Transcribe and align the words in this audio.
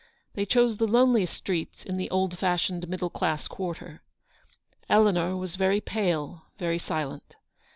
They 0.33 0.47
chose 0.47 0.77
the 0.77 0.87
loneliest 0.87 1.33
streets 1.35 1.85
in 1.85 1.95
the 1.95 2.09
old 2.09 2.35
fashioned 2.39 2.89
middle 2.89 3.11
class 3.11 3.47
quarter. 3.47 4.01
Eleanor 4.89 5.37
was 5.37 5.57
very 5.57 5.79
pale, 5.79 6.45
very 6.57 6.79
silent. 6.79 7.35